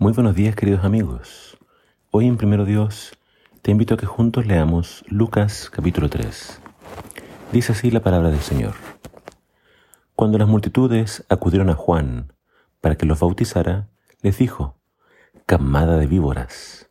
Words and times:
Muy 0.00 0.12
buenos 0.12 0.36
días 0.36 0.54
queridos 0.54 0.84
amigos. 0.84 1.58
Hoy 2.12 2.28
en 2.28 2.36
Primero 2.36 2.64
Dios 2.64 3.18
te 3.62 3.72
invito 3.72 3.94
a 3.94 3.96
que 3.96 4.06
juntos 4.06 4.46
leamos 4.46 5.04
Lucas 5.08 5.70
capítulo 5.70 6.08
3. 6.08 6.60
Dice 7.50 7.72
así 7.72 7.90
la 7.90 7.98
palabra 7.98 8.30
del 8.30 8.38
Señor. 8.38 8.74
Cuando 10.14 10.38
las 10.38 10.46
multitudes 10.46 11.26
acudieron 11.28 11.68
a 11.68 11.74
Juan 11.74 12.32
para 12.80 12.94
que 12.94 13.06
los 13.06 13.18
bautizara, 13.18 13.88
les 14.22 14.38
dijo, 14.38 14.78
Camada 15.46 15.98
de 15.98 16.06
víboras, 16.06 16.90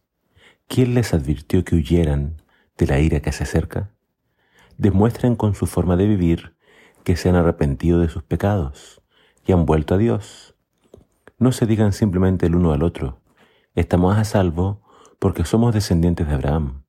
¿quién 0.68 0.94
les 0.94 1.14
advirtió 1.14 1.64
que 1.64 1.78
huyeran 1.78 2.42
de 2.78 2.88
la 2.88 3.00
ira 3.00 3.22
que 3.22 3.32
se 3.32 3.44
acerca? 3.44 3.94
Demuestren 4.78 5.38
con 5.38 5.56
su 5.56 5.66
forma 5.66 5.96
de 5.96 6.08
vivir 6.08 6.58
que 7.06 7.16
se 7.16 7.30
han 7.30 7.38
arrepentido 7.38 8.02
de 8.02 8.10
sus 8.10 8.24
pecados 8.24 9.02
y 9.46 9.54
han 9.54 9.66
vuelto 9.66 9.96
a 9.96 9.98
Dios 9.98 10.57
no 11.38 11.52
se 11.52 11.66
digan 11.66 11.94
simplemente 11.94 12.48
el 12.48 12.56
uno 12.56 12.72
al 12.72 12.84
otro, 12.84 13.22
estamos 13.76 14.18
a 14.18 14.24
salvo 14.24 14.82
porque 15.20 15.46
somos 15.46 15.74
descendientes 15.74 16.28
de 16.28 16.34
Abraham. 16.34 16.84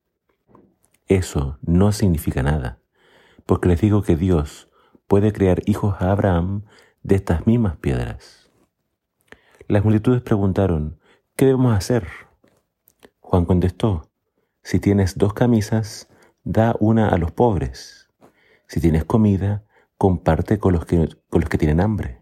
Eso 1.07 1.57
no 1.61 1.91
significa 1.91 2.43
nada, 2.43 2.79
porque 3.45 3.67
les 3.67 3.81
digo 3.81 4.01
que 4.01 4.15
Dios 4.15 4.69
puede 5.07 5.33
crear 5.33 5.61
hijos 5.65 5.95
a 5.99 6.11
Abraham 6.11 6.63
de 7.03 7.15
estas 7.15 7.47
mismas 7.47 7.77
piedras. 7.77 8.51
Las 9.67 9.83
multitudes 9.83 10.21
preguntaron, 10.21 10.99
¿qué 11.35 11.45
debemos 11.45 11.75
hacer? 11.75 12.07
Juan 13.19 13.45
contestó, 13.45 14.09
si 14.63 14.79
tienes 14.79 15.17
dos 15.17 15.33
camisas, 15.33 16.09
da 16.43 16.75
una 16.79 17.09
a 17.09 17.17
los 17.17 17.31
pobres. 17.31 18.09
Si 18.67 18.79
tienes 18.79 19.03
comida, 19.05 19.63
comparte 19.97 20.59
con 20.59 20.73
los 20.73 20.85
que, 20.85 21.09
con 21.29 21.41
los 21.41 21.49
que 21.49 21.57
tienen 21.57 21.81
hambre. 21.81 22.18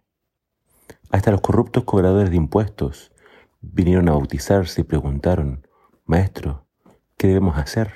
Hasta 1.10 1.32
los 1.32 1.42
corruptos 1.42 1.86
cobradores 1.86 2.30
de 2.30 2.36
impuestos 2.36 3.14
vinieron 3.62 4.10
a 4.10 4.12
bautizarse 4.12 4.82
y 4.82 4.84
preguntaron, 4.84 5.66
Maestro, 6.06 6.66
¿qué 7.18 7.28
debemos 7.28 7.58
hacer? 7.58 7.94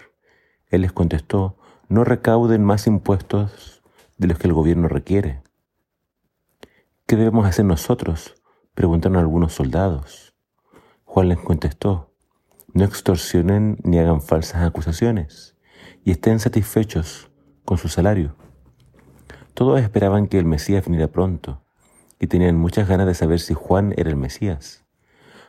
Él 0.70 0.82
les 0.82 0.94
contestó, 0.94 1.58
no 1.90 2.06
recauden 2.06 2.64
más 2.64 2.88
impuestos 2.88 3.84
de 4.18 4.28
los 4.28 4.38
que 4.38 4.48
el 4.48 4.54
gobierno 4.54 4.88
requiere. 4.88 5.42
¿Qué 7.06 7.18
debemos 7.18 7.46
hacer 7.46 7.66
nosotros? 7.66 8.36
preguntaron 8.74 9.18
algunos 9.18 9.54
soldados. 9.54 10.34
Juan 11.04 11.28
les 11.28 11.40
contestó, 11.40 12.14
no 12.74 12.86
extorsionen 12.86 13.78
ni 13.84 14.00
hagan 14.00 14.22
falsas 14.22 14.64
acusaciones 14.64 15.58
y 16.06 16.12
estén 16.12 16.40
satisfechos 16.40 17.30
con 17.66 17.78
su 17.78 17.90
salario. 17.90 18.38
Todos 19.54 19.82
esperaban 19.82 20.28
que 20.28 20.40
el 20.40 20.46
Mesías 20.46 20.86
viniera 20.86 21.10
pronto 21.10 21.62
y 22.22 22.28
tenían 22.28 22.56
muchas 22.56 22.88
ganas 22.88 23.08
de 23.08 23.16
saber 23.16 23.40
si 23.40 23.56
Juan 23.56 23.96
era 23.98 24.12
el 24.12 24.16
Mesías. 24.16 24.86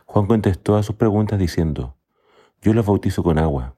Juan 0.05 0.25
contestó 0.25 0.75
a 0.75 0.81
sus 0.81 0.95
preguntas 0.95 1.37
diciendo, 1.37 1.95
yo 2.63 2.73
los 2.73 2.83
bautizo 2.83 3.21
con 3.21 3.37
agua, 3.37 3.75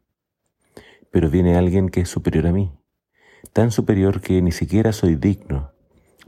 pero 1.11 1.29
viene 1.29 1.57
alguien 1.57 1.89
que 1.89 1.99
es 1.99 2.09
superior 2.09 2.47
a 2.47 2.53
mí, 2.53 2.71
tan 3.51 3.71
superior 3.71 4.21
que 4.21 4.41
ni 4.41 4.53
siquiera 4.53 4.93
soy 4.93 5.17
digno 5.17 5.73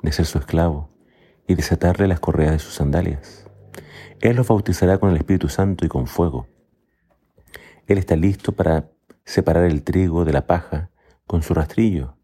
de 0.03 0.11
ser 0.11 0.25
su 0.25 0.39
esclavo 0.39 0.89
y 1.47 1.55
desatarle 1.55 2.05
las 2.05 2.19
correas 2.19 2.51
de 2.51 2.59
sus 2.59 2.73
sandalias. 2.73 3.47
Él 4.19 4.35
los 4.35 4.49
bautizará 4.49 4.97
con 4.97 5.11
el 5.11 5.15
Espíritu 5.15 5.47
Santo 5.47 5.85
y 5.85 5.87
con 5.87 6.05
fuego. 6.05 6.47
Él 7.87 7.97
está 7.97 8.17
listo 8.17 8.51
para 8.51 8.91
separar 9.23 9.63
el 9.63 9.83
trigo 9.83 10.25
de 10.25 10.33
la 10.33 10.45
paja 10.45 10.91
con 11.27 11.43
su 11.43 11.53
rastrillo. 11.53 12.17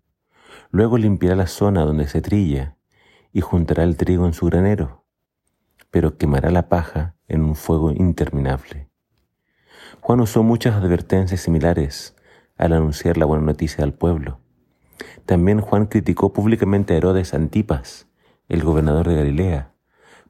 Luego 0.69 0.97
limpiará 0.97 1.37
la 1.37 1.47
zona 1.47 1.85
donde 1.85 2.09
se 2.09 2.21
trilla 2.21 2.75
y 3.33 3.41
juntará 3.41 3.83
el 3.83 3.97
trigo 3.97 4.27
en 4.27 4.33
su 4.33 4.45
granero, 4.45 5.03
pero 5.89 6.17
quemará 6.17 6.51
la 6.51 6.69
paja 6.69 7.15
en 7.27 7.43
un 7.43 7.55
fuego 7.55 7.91
interminable. 7.91 8.89
Juan 10.01 10.21
usó 10.21 10.43
muchas 10.43 10.75
advertencias 10.75 11.41
similares 11.41 12.15
al 12.57 12.73
anunciar 12.73 13.17
la 13.17 13.25
buena 13.25 13.43
noticia 13.43 13.83
al 13.83 13.93
pueblo. 13.93 14.39
También 15.25 15.61
Juan 15.61 15.87
criticó 15.87 16.31
públicamente 16.31 16.93
a 16.93 16.97
Herodes 16.97 17.33
Antipas, 17.33 18.07
el 18.49 18.63
gobernador 18.63 19.09
de 19.09 19.15
Galilea, 19.15 19.73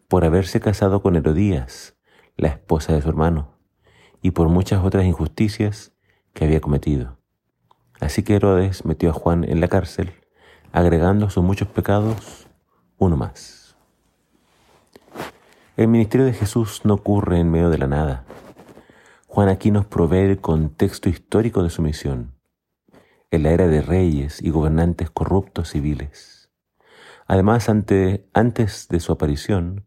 por 0.08 0.24
haberse 0.24 0.62
casado 0.62 1.02
con 1.02 1.16
Herodías, 1.16 1.96
la 2.38 2.48
esposa 2.48 2.94
de 2.94 3.02
su 3.02 3.10
hermano, 3.10 3.58
y 4.22 4.32
por 4.32 4.48
muchas 4.48 4.84
otras 4.84 5.06
injusticias 5.06 5.92
que 6.34 6.46
había 6.46 6.62
cometido. 6.62 7.18
Así 8.00 8.24
que 8.24 8.36
Herodes 8.36 8.86
metió 8.86 9.10
a 9.10 9.14
Juan 9.14 9.44
en 9.44 9.60
la 9.60 9.68
cárcel, 9.68 10.14
agregando 10.72 11.30
sus 11.30 11.44
muchos 11.44 11.68
pecados 11.68 12.43
uno 13.04 13.18
más. 13.18 13.76
El 15.76 15.88
ministerio 15.88 16.26
de 16.26 16.34
Jesús 16.34 16.82
no 16.84 16.94
ocurre 16.94 17.40
en 17.40 17.52
medio 17.52 17.70
de 17.70 17.78
la 17.78 17.88
nada. 17.88 18.24
Juan 19.28 19.50
aquí 19.50 19.72
nos 19.72 19.86
provee 19.86 20.20
el 20.20 20.40
contexto 20.40 21.10
histórico 21.10 21.64
de 21.64 21.70
su 21.70 21.82
misión, 21.82 22.36
en 23.32 23.44
la 23.44 23.52
era 23.52 23.68
de 23.68 23.82
reyes 23.82 24.42
y 24.42 24.52
gobernantes 24.52 25.10
corruptos 25.10 25.72
civiles. 25.72 26.50
Además, 27.26 27.68
antes 27.68 28.88
de 28.88 29.00
su 29.00 29.12
aparición, 29.12 29.86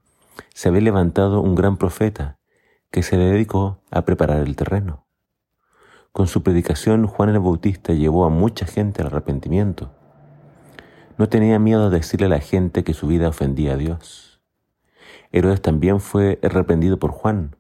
se 0.52 0.68
había 0.68 0.80
levantado 0.80 1.40
un 1.40 1.54
gran 1.54 1.76
profeta 1.76 2.38
que 2.90 3.02
se 3.02 3.16
dedicó 3.16 3.82
a 3.90 4.02
preparar 4.02 4.40
el 4.40 4.56
terreno. 4.56 5.06
Con 6.12 6.26
su 6.26 6.42
predicación, 6.42 7.06
Juan 7.06 7.28
el 7.28 7.38
Bautista 7.38 7.92
llevó 7.92 8.24
a 8.24 8.30
mucha 8.30 8.66
gente 8.66 9.02
al 9.02 9.08
arrepentimiento 9.08 9.92
no 11.18 11.28
tenía 11.28 11.58
miedo 11.58 11.90
de 11.90 11.98
decirle 11.98 12.26
a 12.26 12.30
la 12.30 12.40
gente 12.40 12.84
que 12.84 12.94
su 12.94 13.06
vida 13.06 13.28
ofendía 13.28 13.72
a 13.72 13.76
Dios. 13.76 14.40
Herodes 15.32 15.62
también 15.62 16.00
fue 16.00 16.38
reprendido 16.42 16.98
por 16.98 17.10
Juan 17.10 17.56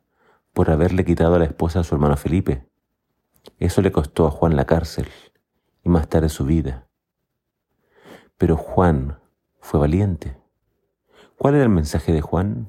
por 0.52 0.70
haberle 0.70 1.04
quitado 1.04 1.34
a 1.34 1.38
la 1.38 1.44
esposa 1.44 1.80
a 1.80 1.84
su 1.84 1.94
hermano 1.94 2.16
Felipe. 2.16 2.66
Eso 3.58 3.82
le 3.82 3.92
costó 3.92 4.26
a 4.26 4.30
Juan 4.30 4.56
la 4.56 4.64
cárcel 4.64 5.08
y 5.82 5.88
más 5.88 6.08
tarde 6.08 6.28
su 6.28 6.44
vida. 6.44 6.88
Pero 8.38 8.56
Juan 8.56 9.18
fue 9.60 9.80
valiente. 9.80 10.36
¿Cuál 11.38 11.54
era 11.54 11.64
el 11.64 11.70
mensaje 11.70 12.12
de 12.12 12.20
Juan? 12.20 12.68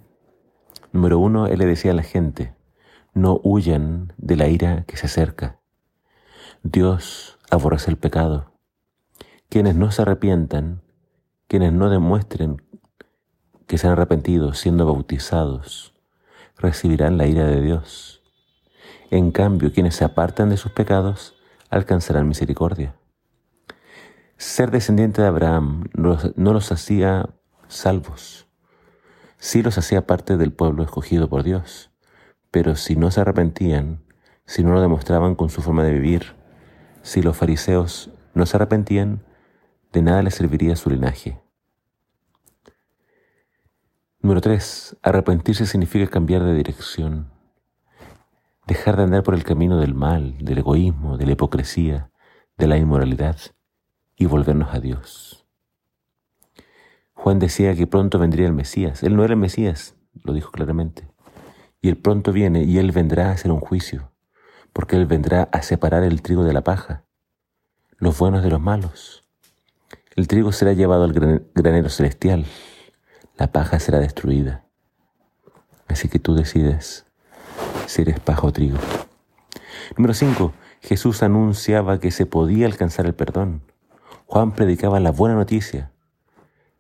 Número 0.92 1.20
uno, 1.20 1.48
él 1.48 1.60
le 1.60 1.66
decía 1.66 1.92
a 1.92 1.96
la 1.96 2.04
gente, 2.04 2.56
no 3.14 3.40
huyan 3.44 4.14
de 4.18 4.36
la 4.36 4.48
ira 4.48 4.84
que 4.86 4.98
se 4.98 5.08
acerca. 5.08 5.60
Dios 6.64 7.40
aborrece 7.50 7.92
el 7.92 7.98
pecado 7.98 8.57
quienes 9.50 9.76
no 9.76 9.92
se 9.92 10.02
arrepientan, 10.02 10.82
quienes 11.48 11.74
no 11.74 11.90
demuestren 11.90 12.62
que 13.66 13.78
se 13.78 13.88
han 13.88 13.94
arrepentido 13.94 14.54
siendo 14.54 14.86
bautizados, 14.86 15.94
recibirán 16.58 17.18
la 17.18 17.28
ira 17.28 17.46
de 17.46 17.62
Dios. 17.62 18.24
En 19.10 19.32
cambio, 19.32 19.72
quienes 19.72 19.96
se 19.96 20.04
apartan 20.04 20.50
de 20.50 20.58
sus 20.58 20.72
pecados 20.72 21.36
alcanzarán 21.70 22.28
misericordia. 22.28 22.96
Ser 24.38 24.72
descendiente 24.72 25.22
de 25.22 25.28
Abraham 25.28 25.90
no 25.94 26.54
los 26.54 26.72
hacía 26.72 27.30
salvos, 27.68 28.48
sí 29.38 29.64
los 29.64 29.78
hacía 29.78 30.06
parte 30.06 30.38
del 30.38 30.52
pueblo 30.52 30.84
escogido 30.84 31.30
por 31.30 31.44
Dios, 31.44 31.92
pero 32.52 32.76
si 32.76 32.96
no 32.96 33.12
se 33.12 33.22
arrepentían, 33.22 34.04
si 34.46 34.64
no 34.64 34.74
lo 34.74 34.82
demostraban 34.82 35.36
con 35.36 35.50
su 35.50 35.62
forma 35.62 35.84
de 35.84 35.94
vivir, 35.94 36.36
si 37.02 37.22
los 37.22 37.36
fariseos 37.36 38.12
no 38.34 38.46
se 38.46 38.58
arrepentían, 38.58 39.24
de 39.98 40.04
nada 40.04 40.22
le 40.22 40.30
serviría 40.30 40.76
su 40.76 40.92
linaje. 40.92 41.42
Número 44.22 44.42
3. 44.42 44.98
Arrepentirse 45.02 45.66
significa 45.66 46.06
cambiar 46.08 46.44
de 46.44 46.54
dirección, 46.54 47.32
dejar 48.68 48.96
de 48.96 49.04
andar 49.04 49.24
por 49.24 49.34
el 49.34 49.44
camino 49.44 49.80
del 49.80 49.96
mal, 49.96 50.38
del 50.38 50.60
egoísmo, 50.60 51.18
de 51.18 51.26
la 51.26 51.32
hipocresía, 51.32 52.12
de 52.60 52.68
la 52.68 52.78
inmoralidad 52.78 53.38
y 54.16 54.28
volvernos 54.28 54.72
a 54.72 54.80
Dios. 54.80 55.48
Juan 57.14 57.40
decía 57.40 57.74
que 57.76 57.88
pronto 57.88 58.20
vendría 58.20 58.46
el 58.46 58.54
Mesías. 58.54 59.02
Él 59.02 59.16
no 59.16 59.24
era 59.24 59.34
el 59.34 59.40
Mesías, 59.40 59.96
lo 60.24 60.34
dijo 60.34 60.52
claramente. 60.52 61.08
Y 61.82 61.90
él 61.90 61.98
pronto 61.98 62.32
viene 62.32 62.64
y 62.64 62.78
él 62.78 62.92
vendrá 62.92 63.30
a 63.30 63.32
hacer 63.32 63.52
un 63.52 63.62
juicio, 63.62 64.12
porque 64.74 64.96
él 64.96 65.08
vendrá 65.08 65.50
a 65.52 65.64
separar 65.64 66.04
el 66.04 66.22
trigo 66.22 66.44
de 66.44 66.54
la 66.54 66.64
paja, 66.64 67.04
los 67.98 68.16
buenos 68.20 68.44
de 68.44 68.52
los 68.52 68.62
malos, 68.62 69.27
el 70.18 70.28
trigo 70.28 70.52
será 70.52 70.74
llevado 70.74 71.04
al 71.04 71.14
granero 71.54 71.90
celestial, 71.90 72.44
la 73.38 73.52
paja 73.52 73.80
será 73.80 74.00
destruida. 74.00 74.66
Así 75.88 76.10
que 76.10 76.18
tú 76.18 76.34
decides 76.34 77.06
si 77.86 78.02
eres 78.02 78.20
paja 78.20 78.48
o 78.48 78.52
trigo. 78.52 78.80
Número 79.96 80.16
5. 80.16 80.54
Jesús 80.82 81.22
anunciaba 81.22 82.00
que 82.00 82.10
se 82.10 82.26
podía 82.26 82.66
alcanzar 82.66 83.06
el 83.06 83.14
perdón. 83.14 83.62
Juan 84.26 84.54
predicaba 84.54 85.00
la 85.00 85.12
buena 85.12 85.36
noticia. 85.36 85.92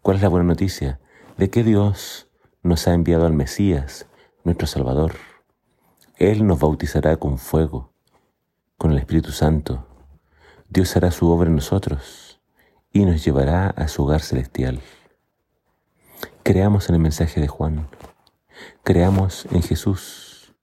¿Cuál 0.01 0.17
es 0.17 0.23
la 0.23 0.29
buena 0.29 0.47
noticia? 0.47 0.99
De 1.37 1.51
que 1.51 1.63
Dios 1.63 2.27
nos 2.63 2.87
ha 2.87 2.95
enviado 2.95 3.27
al 3.27 3.33
Mesías, 3.33 4.07
nuestro 4.45 4.65
Salvador. 4.65 5.13
Él 6.17 6.47
nos 6.47 6.59
bautizará 6.59 7.17
con 7.17 7.37
fuego, 7.37 7.93
con 8.77 8.91
el 8.93 8.97
Espíritu 8.97 9.31
Santo. 9.31 9.85
Dios 10.69 10.97
hará 10.97 11.11
su 11.11 11.29
obra 11.29 11.49
en 11.49 11.55
nosotros 11.55 12.26
y 12.97 13.05
nos 13.05 13.23
llevará 13.23 13.67
a 13.67 13.87
su 13.87 14.03
hogar 14.03 14.21
celestial. 14.21 14.81
Creamos 16.41 16.89
en 16.89 16.95
el 16.95 17.01
mensaje 17.01 17.39
de 17.39 17.47
Juan. 17.47 17.87
Creamos 18.83 19.47
en 19.51 19.61
Jesús. 19.61 20.55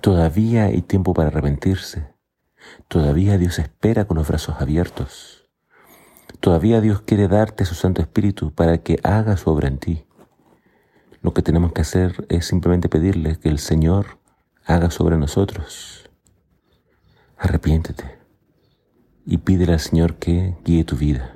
Todavía 0.00 0.64
hay 0.64 0.80
tiempo 0.80 1.12
para 1.12 1.28
arrepentirse. 1.28 2.14
Todavía 2.88 3.36
Dios 3.36 3.58
espera 3.58 4.06
con 4.06 4.16
los 4.16 4.26
brazos 4.26 4.56
abiertos. 4.58 5.50
Todavía 6.40 6.80
Dios 6.80 7.02
quiere 7.02 7.28
darte 7.28 7.66
su 7.66 7.74
Santo 7.74 8.00
Espíritu 8.00 8.54
para 8.54 8.78
que 8.78 8.98
haga 9.02 9.36
su 9.36 9.50
obra 9.50 9.68
en 9.68 9.76
ti. 9.76 10.06
Lo 11.20 11.34
que 11.34 11.42
tenemos 11.42 11.74
que 11.74 11.82
hacer 11.82 12.24
es 12.30 12.46
simplemente 12.46 12.88
pedirle 12.88 13.38
que 13.38 13.50
el 13.50 13.58
Señor 13.58 14.18
haga 14.64 14.90
sobre 14.90 15.18
nosotros. 15.18 16.08
Arrepiéntete 17.36 18.18
y 19.26 19.36
pídele 19.36 19.74
al 19.74 19.80
Señor 19.80 20.14
que 20.14 20.56
guíe 20.64 20.82
tu 20.84 20.96
vida. 20.96 21.35